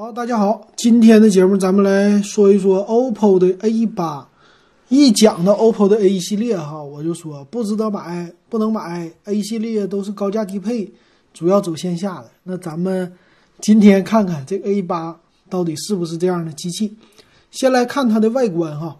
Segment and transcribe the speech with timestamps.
[0.00, 4.28] 好，大家好，今天的节目咱们来说一说 OPPO 的 A 八。
[4.88, 9.10] 一讲到 OPPO 的 A 系列哈，我就说不值得买，不能买。
[9.24, 10.88] A 系列都是高价低配，
[11.34, 12.30] 主要走线下的。
[12.44, 13.12] 那咱们
[13.60, 15.18] 今天看看这 A 八
[15.50, 16.94] 到底是不是这样的机器。
[17.50, 18.98] 先来看它的外观哈，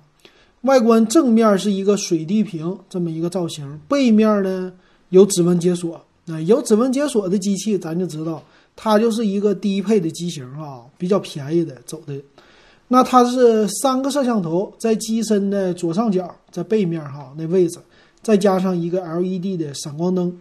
[0.62, 4.72] 外观正面是一个水滴屏这么一个造型，背面呢
[5.10, 6.04] 有指纹解锁。
[6.24, 8.42] 那有指纹解锁的机器，咱就知道。
[8.80, 12.14] 它就是一个低配的机型啊，比较便宜的走的。
[12.87, 17.80] 那它是三个摄像头在机身的左上角，在背面哈那位置，
[18.23, 20.32] 再加上一个 LED 的闪光灯。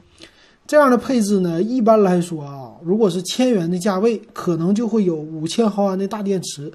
[0.68, 6.72] 这样的配置呢，一般来说啊，如果是千元的价位，可能就会有五千毫安的大电池。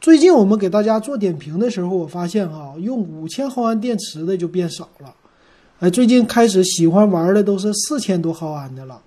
[0.00, 5.12] 最近我们给大家做点评的时候，我发现哈，用五千毫安电池的就变少了。
[5.80, 9.00] 哎，最近开始喜欢玩的都是四千多毫安的了。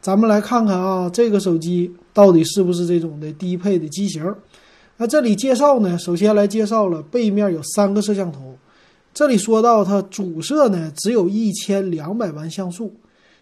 [0.00, 4.34] 咱们来看看啊，这个手机到底是不是这种的低配的机型？
[4.96, 8.56] 那这里介绍呢，首先来介绍了背面有三个摄像头。
[9.12, 12.92] 这里说到它主摄呢，只有一千两百万像素。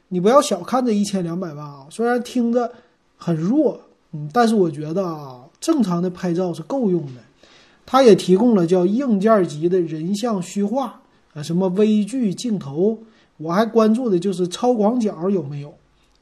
[0.08, 2.72] 你不要小看这一千两百万啊，虽然听着
[3.16, 3.80] 很弱，
[4.12, 7.20] 嗯，但是我觉得啊，正常的拍照是够用的。
[7.84, 11.00] 它也提供了叫硬件级的人像虚化
[11.34, 12.98] 啊，什么微距镜头，
[13.36, 15.74] 我还关注的就是超广角有没有。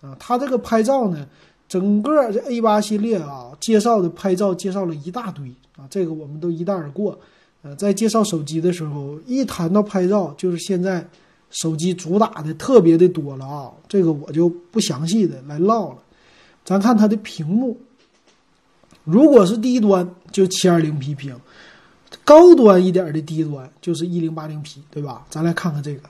[0.04, 1.26] 啊，它这个拍照呢，
[1.66, 7.18] 整个这 A 八系列啊，介绍的拍照介绍了一大堆啊，这个我们都一带而过。
[7.62, 11.08] 呃，在介绍手机的时候，一谈到拍照，就是现在
[11.48, 15.98] 手机主打的特别的多了啊，这个我就不详细的来唠了。
[16.66, 17.78] 咱看它的屏幕，
[19.04, 21.34] 如果是低端就 720P 屏，
[22.24, 25.24] 高端一点的低端就是 1080P，对吧？
[25.30, 26.02] 咱来看看这个。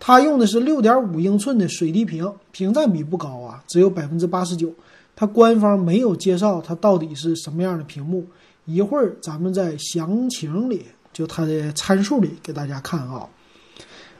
[0.00, 4.72] 它用的是六点五英寸的水滴屏，屏占比不高啊，只有百分之八十九。
[5.16, 8.24] 它官方没有介绍它到底是什么样的屏幕，
[8.66, 13.28] 一会儿咱们在详情里就它的参数里给大家看啊。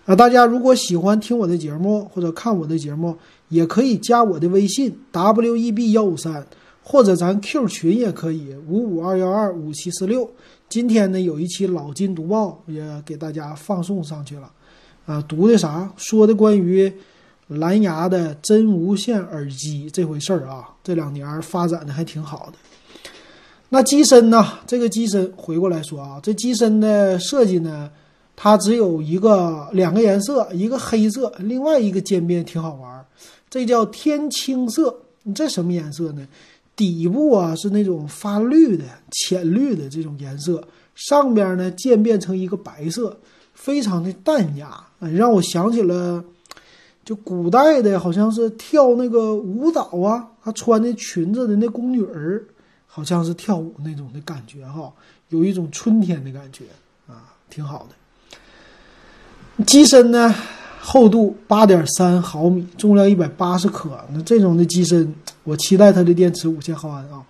[0.07, 3.17] 啊，大家如果喜欢听我的节目或者看我的节目，
[3.49, 6.45] 也可以加我的微信 w e b 幺五三，
[6.83, 10.29] 或者咱 Q 群也可以五五二幺二五七四六。
[10.69, 14.51] 今天呢有一期老金读报也给大家放送上去了。
[15.09, 15.91] 啊，读的啥？
[15.97, 16.93] 说的关于
[17.47, 22.59] 蓝牙的真无线耳机这回事儿啊，这两年发展的还挺好的。
[23.71, 24.47] 那机身呢？
[24.67, 27.91] 这个机身回过来说啊，这机身的设计呢，
[28.37, 33.07] 它只有一个两个颜色，一个黑色，另外一个渐变挺好玩儿，
[33.49, 34.95] 这叫天青色。
[35.23, 36.29] 你这什么颜色呢？
[36.77, 40.63] 底部啊是那种发绿的、浅绿的这种颜色，
[40.95, 43.17] 上边呢渐变成一个白色。
[43.59, 46.25] 非常的淡雅，让我想起了
[47.05, 52.43] 就古代的，好像是跳那个舞蹈啊，她穿的裙子的那宫女儿，
[52.87, 54.91] 好像是跳舞那种的感觉哈，
[55.31, 56.65] 有一种春天的感觉
[57.09, 59.65] 啊，挺好的。
[59.65, 60.33] 机身呢，
[60.81, 67.23] 厚度八点三毫米，重量一百八十克，那这种的机身，我期待它的电池五千毫安啊。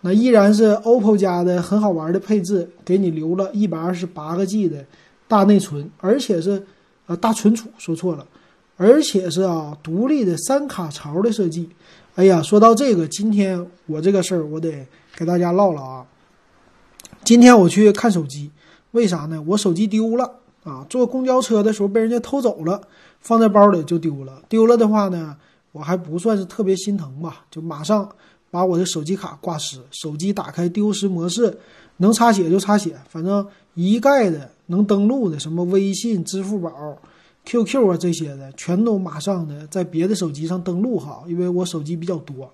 [0.00, 4.84] 那依然是 OPPO 家的很好玩的配置，给你留了一百二十八个 G 的。
[5.28, 6.64] 大内存，而且是，
[7.06, 8.26] 呃，大存储，说错了，
[8.76, 11.68] 而且是啊，独立的三卡槽的设计。
[12.14, 14.86] 哎呀，说到这个，今天我这个事儿，我得
[15.16, 16.06] 给大家唠唠啊。
[17.24, 18.50] 今天我去看手机，
[18.92, 19.42] 为啥呢？
[19.46, 20.30] 我手机丢了
[20.64, 22.80] 啊，坐公交车的时候被人家偷走了，
[23.20, 24.42] 放在包里就丢了。
[24.48, 25.36] 丢了的话呢，
[25.72, 28.08] 我还不算是特别心疼吧，就马上
[28.50, 31.58] 把我的手机卡挂失，手机打开丢失模式，
[31.98, 34.52] 能擦血就擦血，反正一概的。
[34.66, 36.70] 能登录的什么微信、支付宝、
[37.44, 42.52] QQ 啊这些的，全都马上的在别的手机上登录哈，因为我手机比较多。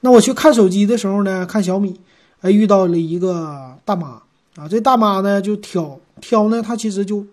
[0.00, 1.98] 那我去看手机的时候呢，看小米，
[2.42, 4.20] 哎，遇到了一个大妈
[4.56, 7.24] 啊，这大妈呢就挑挑呢，她其实就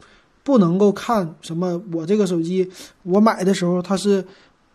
[0.43, 2.69] 不能够看什么我这个手机
[3.03, 4.25] 我买的时候它是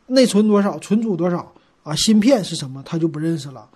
[0.09, 1.51] 内存多少、存储多少
[1.83, 3.67] 啊、芯片是什么，她就不认识了。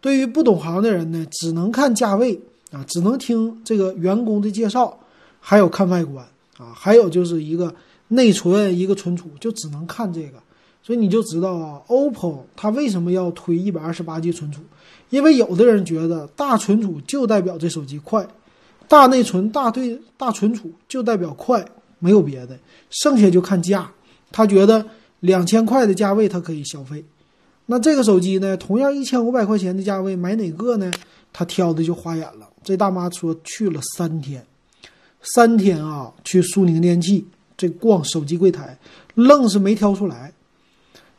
[0.00, 2.40] 对于不懂行的人呢，只能看价位。
[2.72, 4.98] 啊，只能听这个员工的介绍，
[5.40, 6.26] 还有看外观
[6.58, 7.74] 啊，还有就是一个
[8.08, 10.38] 内存，一个存储，就只能看这个。
[10.82, 14.60] 所以你就知道啊，OPPO 它为什么要推一百二十八 G 存储？
[15.10, 18.26] 因为有的人觉得大存储就代表这手机快，
[18.86, 21.64] 大内存、大对大存储就代表快，
[21.98, 22.56] 没有别的，
[22.90, 23.90] 剩下就看价。
[24.30, 24.84] 他觉得
[25.20, 27.04] 两千块的价位他可以消费，
[27.66, 30.90] 那这个手机呢，同样一千五百块钱的价位买哪个呢？
[31.32, 32.48] 他挑的就花眼了。
[32.66, 34.44] 这大妈说去了三天，
[35.22, 37.24] 三天啊，去苏宁电器
[37.56, 38.76] 这逛手机柜台，
[39.14, 40.32] 愣是没挑出来。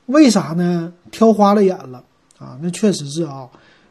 [0.08, 0.92] 为啥呢？
[1.10, 2.04] 挑花了眼了
[2.38, 2.60] 啊！
[2.62, 3.48] 那确实是啊，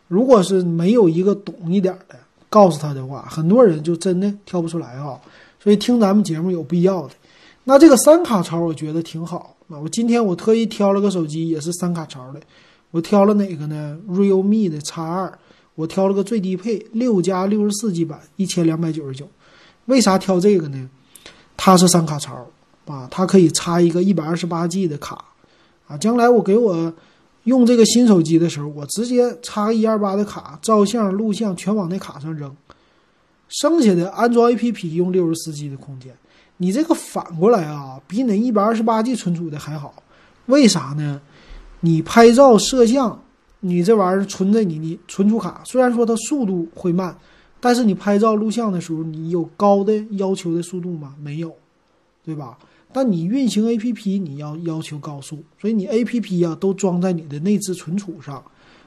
[0.06, 2.16] 如果是没有一个懂一点的
[2.50, 5.18] 告诉他的话，很多人就真的挑不出来啊。
[5.58, 7.14] 所以听咱们节目有必要的。
[7.64, 9.56] 那这个三卡槽我觉得挺好。
[9.68, 12.40] 那我今天我特意挑了个手机，也是三卡槽的。
[12.90, 15.38] 我挑了哪个呢？realme 的 X 二。
[15.76, 19.28] 我挑了个最低配六加六十四 G 版，一千两百九十九。
[19.84, 20.90] 为啥挑这个呢？
[21.56, 22.46] 它是三卡槽
[22.86, 25.24] 啊，它可以插一个一百二十八 G 的卡
[25.86, 25.96] 啊。
[25.96, 26.92] 将来我给我
[27.44, 32.54] 用这个新手机的时候，我直接插个一二八的卡，照相、录像全往那卡上扔。
[33.48, 36.12] 剩下的安装 APP 用六十四 G 的空间。
[36.56, 40.02] 你这个反过来啊，比那一百二十八 G 存储的还好。
[40.46, 41.20] 为啥呢？
[41.80, 43.22] 你拍照摄像，
[43.60, 47.16] 你这玩意儿存在你的存储卡，虽然说它速度会慢，
[47.60, 51.14] 但是你拍照录像的时候，你有高的要求的速度吗？
[51.22, 51.54] 没有，
[52.24, 52.58] 对吧？
[52.92, 58.42] 但你运行 APP，你要要求高速，所以你 APP 呀都装在你的内置存储上。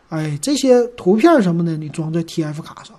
[0.09, 2.95] 哎，这些图片什么的，你装在 TF 卡上，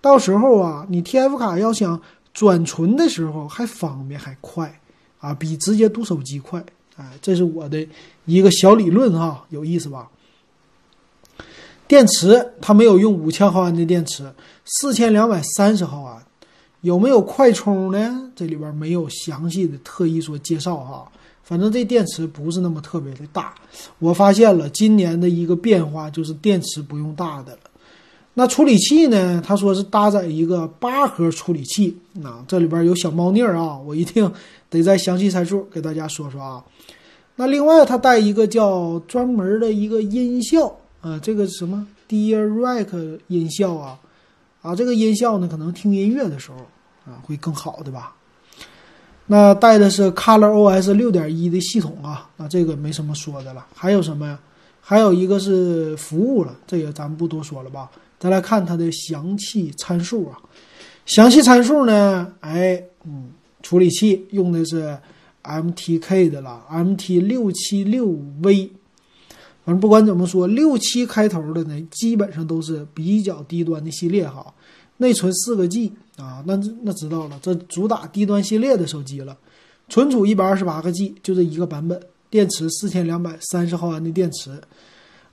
[0.00, 2.00] 到时候啊，你 TF 卡要想。
[2.34, 4.80] 转存的时候还方便还快，
[5.20, 6.60] 啊，比直接读手机快，
[6.96, 7.86] 哎，这是我的
[8.24, 10.10] 一个小理论哈，有意思吧？
[11.86, 14.24] 电池它没有用五千毫安的电池，
[14.64, 16.22] 四千两百三十毫安，
[16.80, 18.30] 有没有快充呢？
[18.34, 21.06] 这里边没有详细的特意说介绍哈，
[21.42, 23.54] 反正这电池不是那么特别的大。
[23.98, 27.58] 我发现了今年的一个变化就是电池不用大的了。
[28.36, 29.40] 那处理器呢？
[29.46, 34.28] 他说是搭载一个八核处理器，那这里边有小猫腻儿啊，我一定
[34.68, 36.64] 得在详细参数给大家说说啊。
[37.36, 44.00] 那另外，它带一个叫专门的一个音效呃，这个什么 dear rec 音效啊，
[44.62, 46.56] 啊，这个音效呢，可能听音乐的时候
[47.04, 48.16] 啊会更好的吧。
[49.26, 50.48] 那带的是 Color
[50.80, 53.66] OS 六点一的系统啊，那这个没什么说的了。
[53.74, 54.38] 还有什么呀？
[54.80, 57.90] 还有一个是服务了，这个咱们不多说了吧。
[58.18, 60.40] 再来看它的详细参数啊，
[61.04, 63.30] 详细参数呢，哎，嗯，
[63.62, 64.98] 处理器用的是
[65.42, 68.06] MTK 的了，MT 六七六
[68.42, 68.70] V。
[69.64, 74.52] 反正不管怎么说，六七开头的呢，基本上都是比较低端的系列哈。
[74.98, 79.36] 内存四个 G 啊，那那知道了，这主打低端系列的手机了。
[79.88, 82.00] 存储一百二十八个 G，就这一个版本。
[82.30, 84.60] 电池四千两百三十毫安的电池。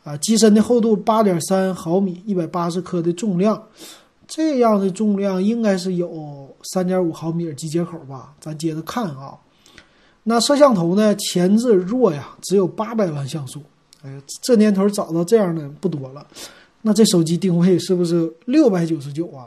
[0.04, 3.62] 啊，机身的厚度八点三毫米，一百八十克的重量，
[4.28, 8.34] 这样的重量应该是有三点五毫米耳机接口吧？
[8.40, 9.38] 咱接着看啊。
[10.24, 11.16] 那摄像头呢？
[11.18, 13.62] 前置弱呀，只有八百万像素。
[14.04, 16.26] 哎呀，这年头找到这样的不多了。
[16.82, 19.46] 那这手机定位是不是六百九十九啊？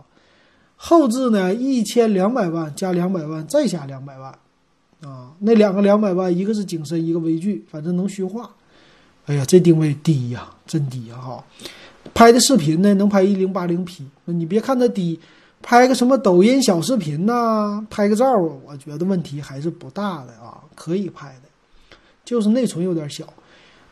[0.76, 1.54] 后置呢？
[1.54, 4.30] 一千两百万加两百万再加两百万
[5.02, 5.32] 啊？
[5.40, 8.50] 那两个两百万，一个是景深，一个微距，反正能虚化。
[9.26, 11.16] 哎呀，这定位低呀，真低呀！
[11.16, 11.42] 哈，
[12.12, 14.04] 拍的视频呢，能拍一零八零 P。
[14.26, 15.18] 你别看它低，
[15.62, 21.48] 拍个什么抖音小视频呐，拍个照啊，我觉得问题还是不大的啊，可以拍的。
[22.24, 23.24] 就是内存有点小。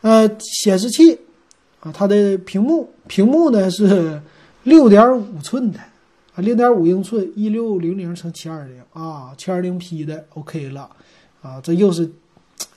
[0.03, 1.17] 呃，显示器
[1.79, 4.21] 啊，它的屏幕屏幕呢是
[4.63, 5.79] 六点五寸的
[6.35, 10.87] 啊，六点五英寸，一六零零乘七二零啊，七二零 P 的 OK 了
[11.41, 12.07] 啊，这又是。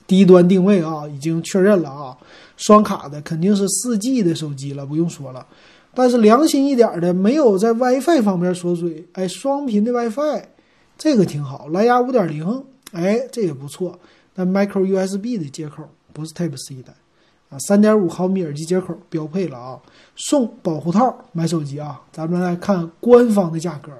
[0.07, 2.17] 低端定位啊，已经确认了啊，
[2.55, 5.45] 双卡的肯定是四 G 的手机了，不用说了。
[5.93, 10.43] 但是良心一点的，没有在 WiFi 方面缩水，哎，双频的 WiFi，
[10.97, 11.67] 这个挺好。
[11.73, 13.99] 蓝牙五点零，哎，这也不错。
[14.33, 16.93] 但 Micro USB 的接口不是 Type C 的
[17.49, 19.79] 啊，三点五毫米耳机接口标配了啊，
[20.15, 21.15] 送保护套。
[21.31, 23.91] 买手机啊，咱们来看官方的价格，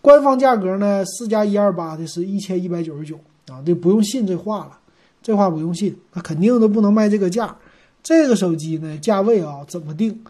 [0.00, 3.16] 官方价格呢，四加一二八的是一千一百九十九
[3.48, 4.78] 啊，这不用信这话了。
[5.22, 7.56] 这话不用信，那肯定都不能卖这个价。
[8.02, 10.22] 这个手机呢，价位啊怎么定？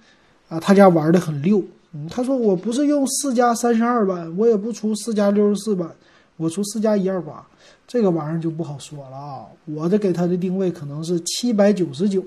[0.49, 1.61] 啊，他家玩的很溜。
[1.93, 5.91] 嗯，他说我不是用四加三十二版，我也不出四加六十四版，
[6.37, 7.47] 我出四加一二八。
[7.87, 9.47] 这个玩意儿就不好说了啊。
[9.65, 12.25] 我这给他的定位可能是七百九十九，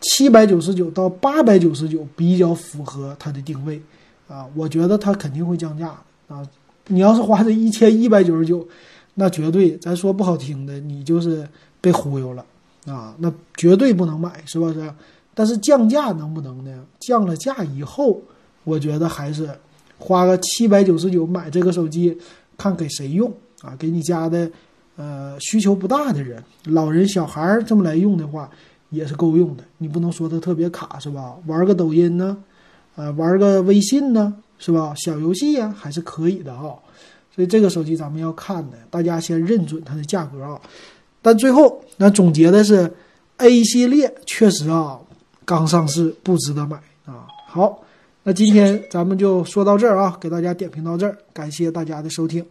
[0.00, 3.80] 七百九十九到八百九十九比较符合他的定位
[4.28, 4.46] 啊。
[4.54, 5.94] 我觉得他肯定会降价
[6.28, 6.46] 啊。
[6.86, 8.66] 你要是花这一千一百九十九。
[9.14, 11.46] 那绝对，咱说不好听的，你就是
[11.80, 12.46] 被忽悠了
[12.86, 13.14] 啊！
[13.18, 14.90] 那绝对不能买，是不是？
[15.34, 16.84] 但是降价能不能呢？
[17.00, 18.22] 降了价以后，
[18.64, 19.50] 我觉得还是
[19.98, 22.16] 花个七百九十九买这个手机，
[22.60, 23.74] 看给谁用啊？
[23.78, 24.50] 给你家的
[24.96, 28.50] 呃需求不大的人，老人、小孩儿这么来用的话，
[28.90, 29.64] 也是够用的。
[29.78, 31.34] 你不能说它特别卡，是吧？
[31.46, 32.36] 玩个抖音呢，
[32.96, 34.92] 呃，玩个微信呢，是吧？
[34.94, 36.76] 小游戏呀，还是可以的啊。
[37.34, 40.60] 所以这个手机咱们要看的，大家先认准它的价格啊。
[41.22, 42.92] 但最后那总结的是
[43.38, 45.00] ，A 系列确实啊
[45.46, 46.76] 刚上市不值得买
[47.06, 47.26] 啊。
[47.46, 47.82] 好，
[48.22, 52.44] 那今天咱们就说到这儿啊，给大家点评到这儿，感谢大家的收听。